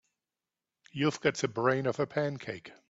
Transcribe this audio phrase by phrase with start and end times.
[0.91, 2.71] You've got the brain of a pancake.